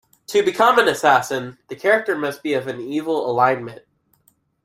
To 0.29 0.41
become 0.41 0.79
an 0.79 0.87
assassin, 0.87 1.59
the 1.67 1.75
character 1.75 2.17
must 2.17 2.41
be 2.41 2.55
of 2.55 2.65
an 2.65 2.79
evil 2.81 3.29
alignment. 3.29 3.83